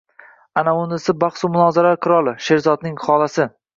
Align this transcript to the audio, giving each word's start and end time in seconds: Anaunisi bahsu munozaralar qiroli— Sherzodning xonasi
Anaunisi 0.61 1.15
bahsu 1.23 1.49
munozaralar 1.55 1.99
qiroli— 2.07 2.35
Sherzodning 2.47 2.97
xonasi 3.05 3.47